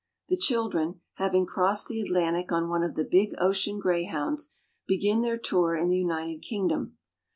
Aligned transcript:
The 0.29 0.35
children, 0.35 0.99
having 1.17 1.45
crossed 1.45 1.87
the 1.87 2.01
Atlantic 2.01 2.51
on 2.51 2.69
one 2.69 2.81
of 2.81 2.95
the 2.95 3.03
big 3.05 3.33
ocean 3.37 3.77
greyhounds, 3.79 4.49
begin 4.87 5.21
their 5.21 5.37
tour 5.37 5.75
in 5.75 5.89
the 5.89 5.97
United 5.99 6.41
Kingdom. 6.41 6.97